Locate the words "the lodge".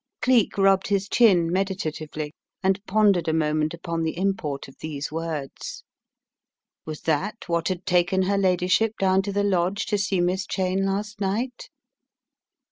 9.31-9.85